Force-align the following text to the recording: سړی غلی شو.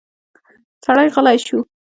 سړی 0.85 1.07
غلی 1.15 1.37
شو. 1.45 1.57